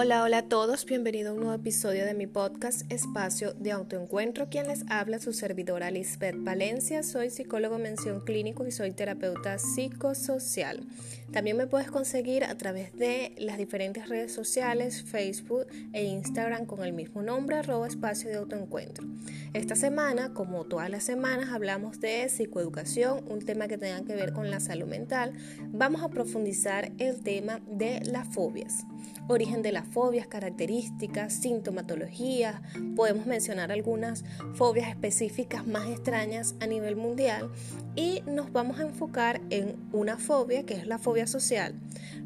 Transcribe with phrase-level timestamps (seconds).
[0.00, 4.48] Hola, hola a todos, bienvenido a un nuevo episodio de mi podcast Espacio de Autoencuentro.
[4.48, 7.02] Quien les habla, su servidora Lisbeth Valencia.
[7.02, 10.84] Soy psicólogo mención clínico y soy terapeuta psicosocial.
[11.32, 16.82] También me puedes conseguir a través de las diferentes redes sociales, Facebook e Instagram con
[16.82, 19.06] el mismo nombre, arroba espacio de autoencuentro.
[19.52, 24.32] Esta semana, como todas las semanas, hablamos de psicoeducación, un tema que tenga que ver
[24.32, 25.34] con la salud mental.
[25.70, 28.84] Vamos a profundizar el tema de las fobias.
[29.28, 32.62] Origen de las fobias, características, sintomatología.
[32.96, 37.50] Podemos mencionar algunas fobias específicas más extrañas a nivel mundial
[37.94, 41.74] y nos vamos a enfocar en una fobia que es la fobia social.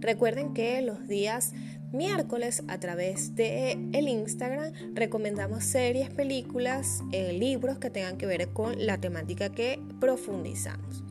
[0.00, 1.52] Recuerden que los días
[1.92, 8.48] miércoles a través de el Instagram recomendamos series, películas, eh, libros que tengan que ver
[8.48, 11.04] con la temática que profundizamos.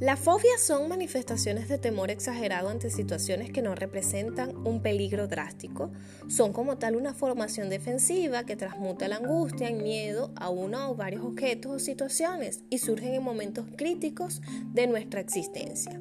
[0.00, 5.90] Las fobias son manifestaciones de temor exagerado ante situaciones que no representan un peligro drástico.
[6.28, 10.94] Son como tal una formación defensiva que transmuta la angustia en miedo a uno o
[10.94, 14.40] varios objetos o situaciones y surgen en momentos críticos
[14.72, 16.00] de nuestra existencia.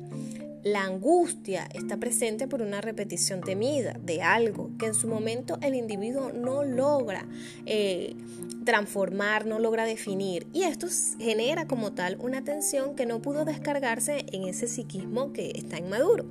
[0.68, 5.76] La angustia está presente por una repetición temida de algo que en su momento el
[5.76, 7.26] individuo no logra
[7.66, 8.18] eh,
[8.66, 10.46] transformar, no logra definir.
[10.52, 10.88] Y esto
[11.20, 16.26] genera como tal una tensión que no pudo descargarse en ese psiquismo que está inmaduro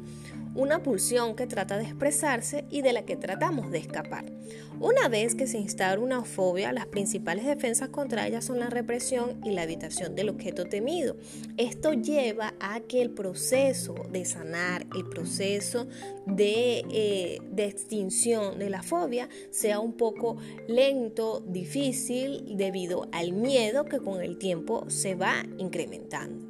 [0.56, 4.24] una pulsión que trata de expresarse y de la que tratamos de escapar.
[4.80, 9.40] Una vez que se instala una fobia, las principales defensas contra ella son la represión
[9.44, 11.16] y la evitación del objeto temido.
[11.56, 15.86] Esto lleva a que el proceso de sanar, el proceso
[16.26, 20.36] de, eh, de extinción de la fobia sea un poco
[20.68, 26.46] lento, difícil, debido al miedo que con el tiempo se va incrementando.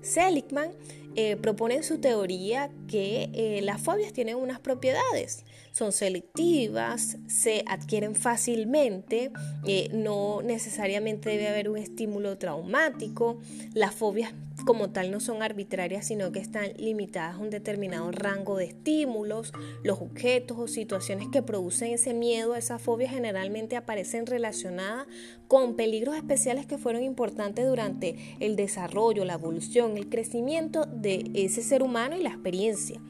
[0.00, 0.70] Seligman
[1.16, 5.44] eh, propone en su teoría que eh, las fobias tienen unas propiedades.
[5.74, 9.32] Son selectivas, se adquieren fácilmente,
[9.66, 13.40] eh, no necesariamente debe haber un estímulo traumático.
[13.74, 14.32] Las fobias
[14.66, 19.52] como tal no son arbitrarias, sino que están limitadas a un determinado rango de estímulos.
[19.82, 25.08] Los objetos o situaciones que producen ese miedo, esa fobia, generalmente aparecen relacionadas
[25.48, 31.64] con peligros especiales que fueron importantes durante el desarrollo, la evolución, el crecimiento de ese
[31.64, 33.00] ser humano y la experiencia.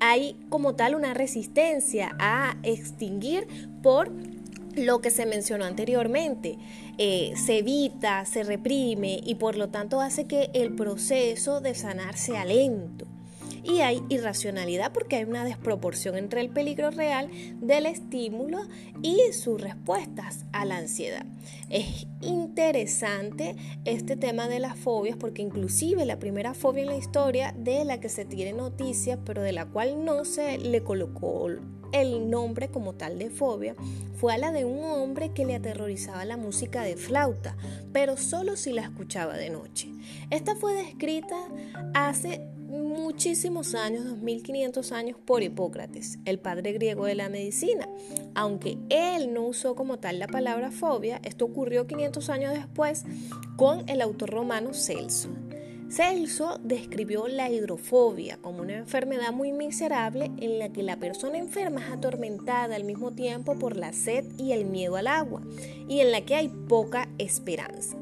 [0.00, 3.46] Hay como tal una resistencia a extinguir
[3.82, 4.10] por
[4.74, 6.58] lo que se mencionó anteriormente.
[6.98, 12.16] Eh, se evita, se reprime y por lo tanto hace que el proceso de sanar
[12.16, 13.06] sea lento
[13.64, 17.28] y hay irracionalidad porque hay una desproporción entre el peligro real
[17.60, 18.58] del estímulo
[19.02, 21.24] y sus respuestas a la ansiedad.
[21.70, 27.54] Es interesante este tema de las fobias porque inclusive la primera fobia en la historia
[27.56, 31.48] de la que se tiene noticia pero de la cual no se le colocó
[31.92, 33.74] el nombre como tal de fobia
[34.16, 37.56] fue a la de un hombre que le aterrorizaba la música de flauta,
[37.92, 39.88] pero solo si la escuchaba de noche.
[40.30, 41.36] Esta fue descrita
[41.94, 47.88] hace muchísimos años, 2500 años, por Hipócrates, el padre griego de la medicina.
[48.34, 53.04] Aunque él no usó como tal la palabra fobia, esto ocurrió 500 años después
[53.56, 55.30] con el autor romano Celso.
[55.90, 61.80] Celso describió la hidrofobia como una enfermedad muy miserable en la que la persona enferma
[61.80, 65.40] es atormentada al mismo tiempo por la sed y el miedo al agua
[65.88, 67.96] y en la que hay poca esperanza.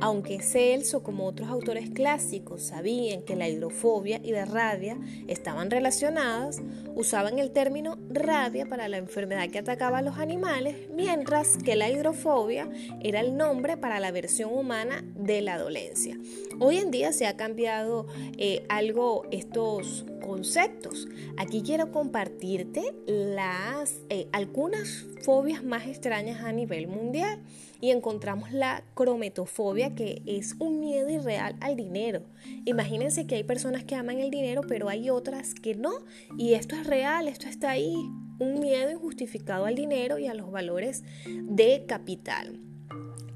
[0.00, 4.96] Aunque Celso, como otros autores clásicos, sabían que la hidrofobia y la rabia
[5.28, 6.62] estaban relacionadas,
[6.94, 11.90] usaban el término rabia para la enfermedad que atacaba a los animales, mientras que la
[11.90, 16.18] hidrofobia era el nombre para la versión humana de la dolencia.
[16.60, 18.06] Hoy en día se ha cambiado
[18.38, 21.08] eh, algo estos conceptos.
[21.36, 27.40] Aquí quiero compartirte las eh, algunas fobias más extrañas a nivel mundial
[27.80, 32.22] y encontramos la crometofobia que es un miedo irreal al dinero.
[32.64, 35.92] Imagínense que hay personas que aman el dinero pero hay otras que no
[36.38, 37.94] y esto es real, esto está ahí,
[38.38, 42.60] un miedo injustificado al dinero y a los valores de capital.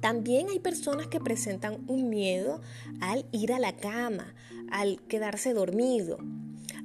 [0.00, 2.60] También hay personas que presentan un miedo
[3.00, 4.34] al ir a la cama,
[4.70, 6.18] al quedarse dormido.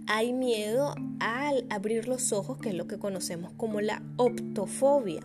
[0.08, 5.22] Hay miedo al abrir los ojos, que es lo que conocemos como la optofobia.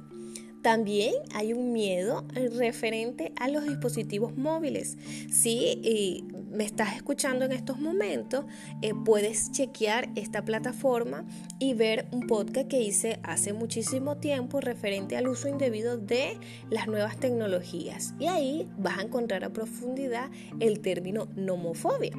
[0.64, 2.24] También hay un miedo
[2.56, 4.96] referente a los dispositivos móviles.
[5.30, 8.46] Si me estás escuchando en estos momentos,
[8.80, 11.26] eh, puedes chequear esta plataforma
[11.58, 16.38] y ver un podcast que hice hace muchísimo tiempo referente al uso indebido de
[16.70, 18.14] las nuevas tecnologías.
[18.18, 20.30] Y ahí vas a encontrar a profundidad
[20.60, 22.16] el término nomofobia.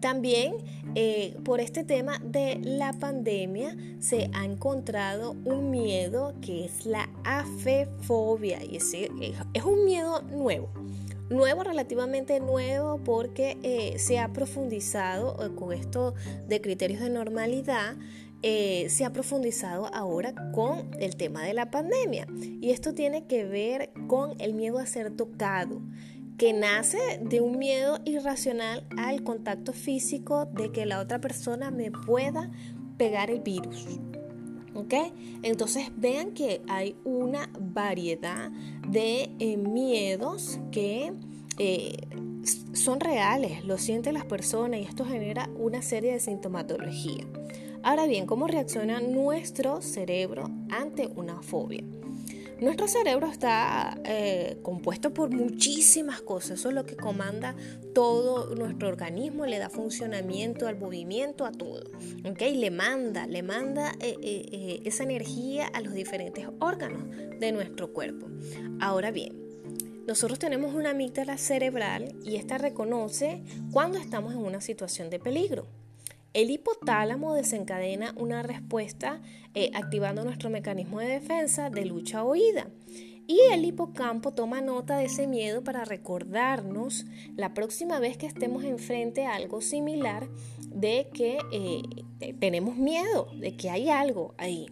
[0.00, 0.56] También
[0.94, 7.08] eh, por este tema de la pandemia se ha encontrado un miedo que es la
[7.24, 10.70] afefobia y es un miedo nuevo.
[11.28, 16.14] Nuevo, relativamente nuevo, porque eh, se ha profundizado eh, con esto
[16.48, 17.96] de criterios de normalidad,
[18.42, 22.26] se ha profundizado ahora con el tema de la pandemia.
[22.62, 25.82] Y esto tiene que ver con el miedo a ser tocado
[26.40, 31.90] que nace de un miedo irracional al contacto físico de que la otra persona me
[31.90, 32.50] pueda
[32.96, 33.84] pegar el virus.
[34.72, 34.94] ¿Ok?
[35.42, 38.50] Entonces vean que hay una variedad
[38.88, 41.12] de eh, miedos que
[41.58, 42.08] eh,
[42.72, 47.26] son reales, lo sienten las personas y esto genera una serie de sintomatología.
[47.82, 51.84] Ahora bien, ¿cómo reacciona nuestro cerebro ante una fobia?
[52.60, 57.56] Nuestro cerebro está eh, compuesto por muchísimas cosas, eso es lo que comanda
[57.94, 61.90] todo nuestro organismo, le da funcionamiento al movimiento, a todo,
[62.28, 62.40] ¿ok?
[62.54, 67.04] Le manda, le manda eh, eh, esa energía a los diferentes órganos
[67.38, 68.28] de nuestro cuerpo.
[68.78, 69.40] Ahora bien,
[70.06, 73.42] nosotros tenemos una amígdala cerebral y esta reconoce
[73.72, 75.79] cuando estamos en una situación de peligro.
[76.32, 79.20] El hipotálamo desencadena una respuesta
[79.54, 82.68] eh, activando nuestro mecanismo de defensa de lucha o huida.
[83.26, 87.06] Y el hipocampo toma nota de ese miedo para recordarnos
[87.36, 90.28] la próxima vez que estemos enfrente a algo similar
[90.68, 94.66] de que eh, tenemos miedo, de que hay algo ahí.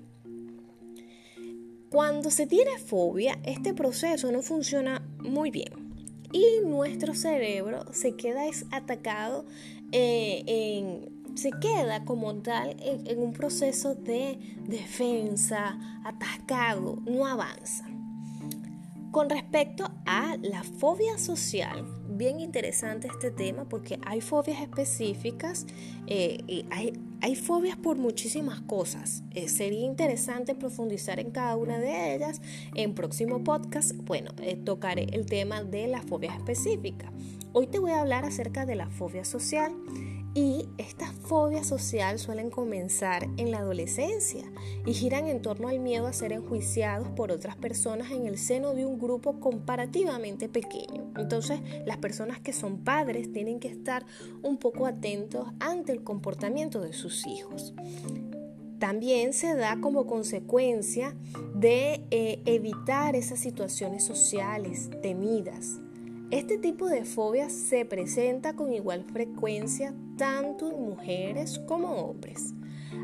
[1.91, 5.89] Cuando se tiene fobia, este proceso no funciona muy bien
[6.33, 9.47] y nuestro cerebro se queda atacado
[9.93, 17.87] eh, en se queda como tal en, un proceso de defensa, atascado, no avanza.
[19.13, 25.67] Con respecto a la fobia social, bien interesante este tema porque hay fobias específicas,
[26.09, 29.23] eh, y hay, hay, fobias por muchísimas cosas.
[29.31, 32.43] Eh, sería interesante profundizar en cada una de ellas.
[32.75, 37.11] En próximo podcast, bueno, eh, tocaré el tema de las fobias específicas.
[37.53, 39.73] Hoy te voy a hablar acerca de la fobia social.
[40.41, 44.45] Y estas fobias sociales suelen comenzar en la adolescencia
[44.87, 48.73] y giran en torno al miedo a ser enjuiciados por otras personas en el seno
[48.73, 51.11] de un grupo comparativamente pequeño.
[51.17, 54.07] Entonces, las personas que son padres tienen que estar
[54.45, 57.75] un poco atentos ante el comportamiento de sus hijos.
[58.79, 61.17] También se da como consecuencia
[61.57, 65.81] de eh, evitar esas situaciones sociales temidas
[66.31, 72.55] este tipo de fobia se presenta con igual frecuencia tanto en mujeres como hombres.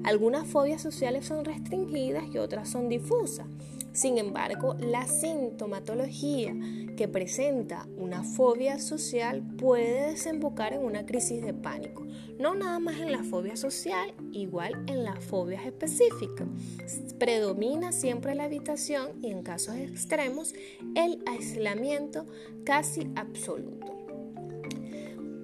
[0.05, 3.47] Algunas fobias sociales son restringidas y otras son difusas.
[3.95, 6.53] Sin embargo, la sintomatología
[6.97, 12.05] que presenta una fobia social puede desembocar en una crisis de pánico.
[12.41, 16.49] No nada más en la fobia social, igual en las fobias específicas.
[17.21, 20.55] Predomina siempre la habitación y en casos extremos
[20.97, 22.27] el aislamiento
[22.65, 23.93] casi absoluto.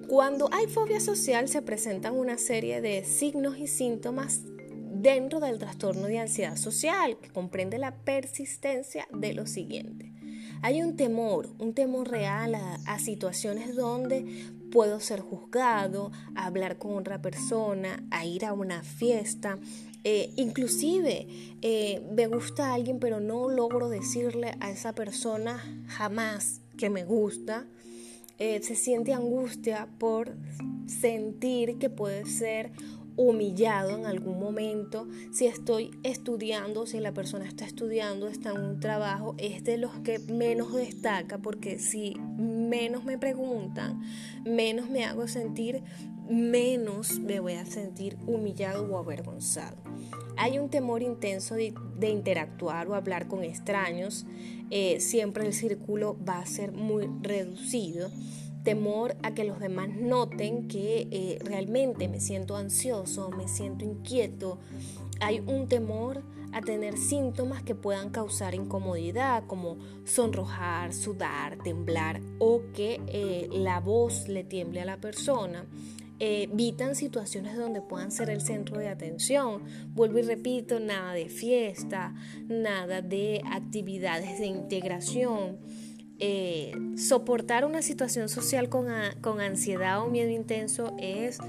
[0.09, 4.41] Cuando hay fobia social se presentan una serie de signos y síntomas
[4.93, 10.11] dentro del trastorno de ansiedad social, que comprende la persistencia de lo siguiente.
[10.63, 14.25] Hay un temor, un temor real a, situaciones donde
[14.71, 19.57] puedo ser juzgado, a hablar con otra persona, a ir a una fiesta.
[20.03, 21.27] Eh, inclusive
[21.61, 27.65] eh, me gusta alguien pero no logro decirle a esa persona jamás que me gusta.
[28.37, 30.35] Eh, se siente angustia por
[30.87, 32.71] sentir que puede ser
[33.15, 38.79] humillado en algún momento, si estoy estudiando, si la persona está estudiando, está en un
[38.79, 44.01] trabajo, es de los que menos destaca, porque si menos me preguntan,
[44.45, 45.83] menos me hago sentir,
[46.29, 49.77] menos me voy a sentir humillado o avergonzado.
[50.37, 54.25] Hay un temor intenso de, interactuar o hablar con extraños,
[54.69, 58.09] eh, siempre el círculo va a ser muy reducido
[58.63, 64.59] temor a que los demás noten que eh, realmente me siento ansioso, me siento inquieto.
[65.19, 72.61] Hay un temor a tener síntomas que puedan causar incomodidad, como sonrojar, sudar, temblar o
[72.73, 75.65] que eh, la voz le tiemble a la persona.
[76.23, 79.63] Eh, evitan situaciones donde puedan ser el centro de atención.
[79.95, 82.13] Vuelvo y repito, nada de fiesta,
[82.47, 85.57] nada de actividades de integración.
[86.23, 88.91] Eh, soportar una situación social con,
[89.41, 91.39] ansiedad o miedo intenso es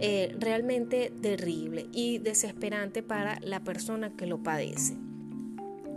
[0.00, 4.96] eh, realmente terrible y desesperante para la persona que lo padece.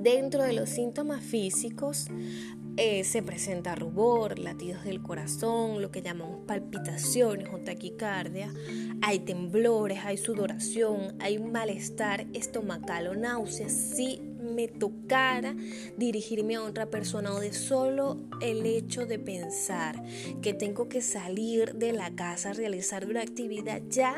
[0.01, 2.08] Dentro de los síntomas físicos
[2.75, 8.54] eh, se presenta rubor, latidos del corazón, lo que llamamos palpitaciones o taquicardia,
[9.01, 13.72] hay temblores, hay sudoración, hay malestar estomacal o náuseas.
[13.72, 15.55] Si me tocara
[15.97, 20.01] dirigirme a otra persona o de solo el hecho de pensar
[20.41, 24.15] que tengo que salir de la casa a realizar una actividad, ya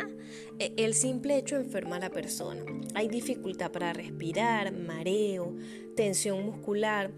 [0.59, 2.61] eh, el simple hecho enferma a la persona.
[2.93, 5.55] Hay dificultad para respirar, mareo,
[5.95, 7.11] tensión muscular.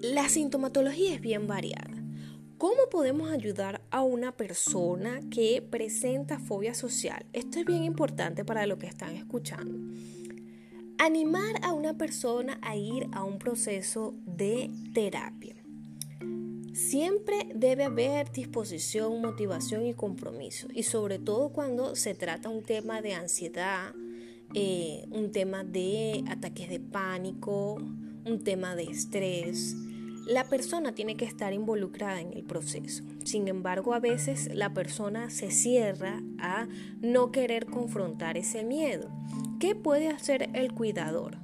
[0.00, 2.04] La sintomatología es bien variada.
[2.58, 7.26] ¿Cómo podemos ayudar a una persona que presenta fobia social?
[7.32, 9.76] Esto es bien importante para lo que están escuchando.
[11.04, 15.54] Animar a una persona a ir a un proceso de terapia.
[16.72, 20.66] Siempre debe haber disposición, motivación y compromiso.
[20.72, 23.92] Y sobre todo cuando se trata un tema de ansiedad,
[24.54, 29.76] eh, un tema de ataques de pánico, un tema de estrés.
[30.26, 33.04] La persona tiene que estar involucrada en el proceso.
[33.24, 36.66] Sin embargo, a veces la persona se cierra a
[37.00, 39.10] no querer confrontar ese miedo.
[39.60, 41.36] ¿Qué puede hacer el cuidador?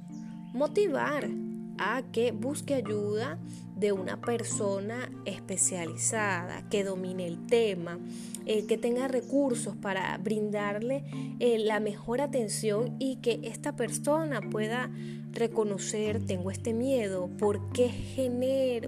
[0.53, 1.29] Motivar
[1.77, 3.39] a que busque ayuda
[3.75, 7.99] de una persona especializada, que domine el tema,
[8.45, 11.03] eh, que tenga recursos para brindarle
[11.39, 14.91] eh, la mejor atención y que esta persona pueda
[15.31, 17.91] reconocer, tengo este miedo, ¿por qué,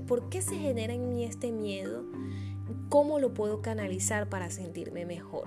[0.08, 2.06] ¿por qué se genera en mí este miedo?
[2.90, 5.46] ¿Cómo lo puedo canalizar para sentirme mejor?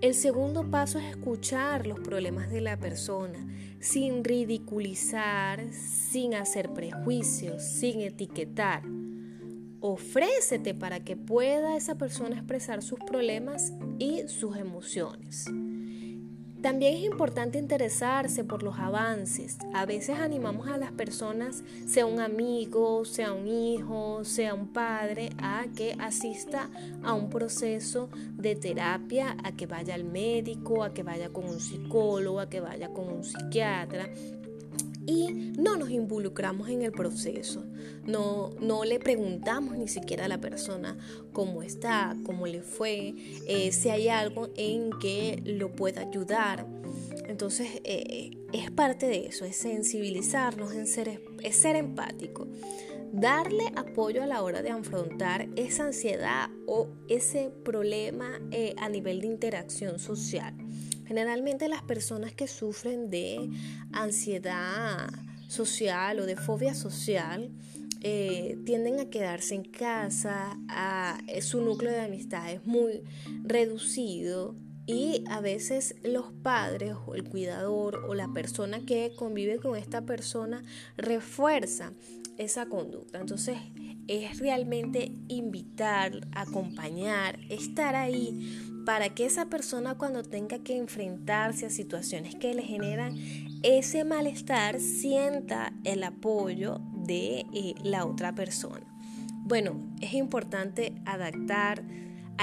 [0.00, 3.46] El segundo paso es escuchar los problemas de la persona
[3.80, 8.82] sin ridiculizar, sin hacer prejuicios, sin etiquetar.
[9.80, 15.46] Ofrécete para que pueda esa persona expresar sus problemas y sus emociones.
[16.64, 19.58] También es importante interesarse por los avances.
[19.74, 25.28] A veces animamos a las personas, sea un amigo, sea un hijo, sea un padre,
[25.36, 26.70] a que asista
[27.02, 31.60] a un proceso de terapia, a que vaya al médico, a que vaya con un
[31.60, 34.08] psicólogo, a que vaya con un psiquiatra
[35.06, 37.64] y no nos involucramos en el proceso.
[38.04, 40.96] No, no le preguntamos ni siquiera a la persona
[41.32, 43.14] cómo está, cómo le fue,
[43.46, 46.66] eh, si hay algo en que lo pueda ayudar.
[47.26, 52.46] Entonces eh, es parte de eso, es sensibilizarnos, es ser, es ser empático.
[53.12, 59.20] Darle apoyo a la hora de afrontar esa ansiedad o ese problema eh, a nivel
[59.20, 60.63] de interacción social.
[61.06, 63.50] Generalmente las personas que sufren de
[63.92, 65.10] ansiedad
[65.48, 67.50] social o de fobia social
[68.06, 73.02] eh, tienden a quedarse en casa, a, su núcleo de amistad es muy
[73.44, 74.54] reducido
[74.86, 80.02] y a veces los padres o el cuidador o la persona que convive con esta
[80.02, 80.62] persona
[80.98, 81.94] refuerza
[82.36, 83.20] esa conducta.
[83.20, 83.56] Entonces
[84.06, 91.70] es realmente invitar, acompañar, estar ahí para que esa persona cuando tenga que enfrentarse a
[91.70, 93.16] situaciones que le generan
[93.62, 98.84] ese malestar sienta el apoyo de eh, la otra persona.
[99.46, 101.82] Bueno, es importante adaptar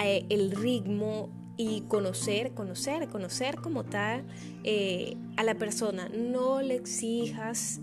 [0.03, 4.25] eh, el ritmo y conocer, conocer, conocer como tal
[4.63, 6.09] eh, a la persona.
[6.09, 7.81] No le exijas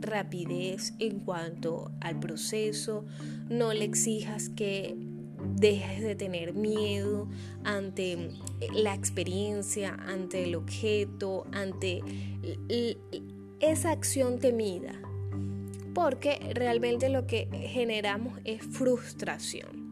[0.00, 3.06] rapidez en cuanto al proceso,
[3.48, 4.94] no le exijas que
[5.54, 7.28] dejes de tener miedo
[7.64, 8.28] ante eh,
[8.72, 12.02] la experiencia, ante el objeto, ante
[13.60, 14.94] esa acción temida.
[15.94, 19.84] Porque realmente lo que generamos es frustración.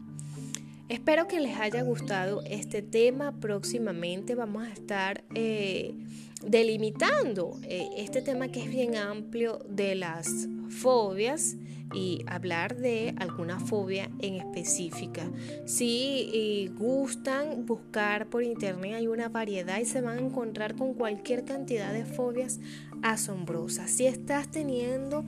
[0.89, 3.31] Espero que les haya gustado este tema.
[3.39, 5.95] Próximamente vamos a estar eh,
[6.45, 11.55] delimitando eh, este tema que es bien amplio de las fobias
[11.93, 15.29] y hablar de alguna fobia en específica.
[15.65, 21.45] Si gustan buscar por internet hay una variedad y se van a encontrar con cualquier
[21.45, 22.59] cantidad de fobias
[23.03, 23.91] asombrosas.
[23.91, 25.23] Si estás teniendo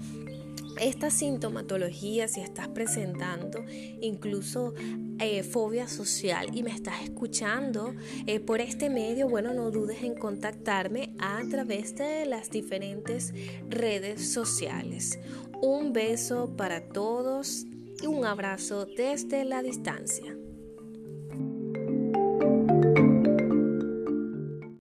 [0.80, 3.64] esta sintomatología, si estás presentando
[4.02, 4.74] incluso
[5.20, 7.94] eh, fobia social y me estás escuchando
[8.28, 13.34] eh, por este medio, bueno, no dudes en contactarme a través de las diferentes
[13.70, 15.20] redes sociales.
[15.62, 17.66] Un beso para todos
[18.02, 20.36] y un abrazo desde la distancia.